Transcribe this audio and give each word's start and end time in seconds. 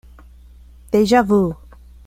Deja 0.91 1.21
Vu 1.21 1.53